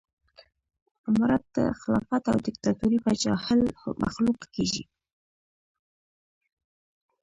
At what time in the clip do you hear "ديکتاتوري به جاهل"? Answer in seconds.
2.47-3.61